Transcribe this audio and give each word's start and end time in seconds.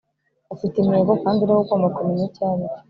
ufite 0.55 0.75
intego, 0.79 1.11
kandi 1.23 1.41
ni 1.43 1.51
wowe 1.53 1.63
ugomba 1.63 1.93
kumenya 1.95 2.23
icyo 2.27 2.41
aricyo. 2.47 2.75